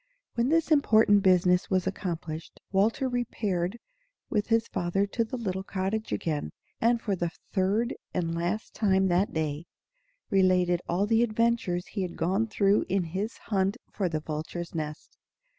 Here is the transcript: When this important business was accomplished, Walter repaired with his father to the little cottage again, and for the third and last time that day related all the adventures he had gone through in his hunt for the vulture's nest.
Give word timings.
When 0.33 0.49
this 0.49 0.71
important 0.71 1.21
business 1.21 1.69
was 1.69 1.85
accomplished, 1.85 2.59
Walter 2.71 3.07
repaired 3.07 3.77
with 4.31 4.47
his 4.47 4.67
father 4.67 5.05
to 5.05 5.23
the 5.23 5.37
little 5.37 5.61
cottage 5.61 6.11
again, 6.11 6.49
and 6.79 6.99
for 6.99 7.15
the 7.15 7.29
third 7.53 7.93
and 8.11 8.33
last 8.33 8.73
time 8.73 9.09
that 9.09 9.31
day 9.31 9.67
related 10.31 10.81
all 10.89 11.05
the 11.05 11.21
adventures 11.21 11.85
he 11.85 12.01
had 12.01 12.17
gone 12.17 12.47
through 12.47 12.83
in 12.89 13.03
his 13.03 13.37
hunt 13.53 13.77
for 13.91 14.09
the 14.09 14.21
vulture's 14.21 14.73
nest. 14.73 15.19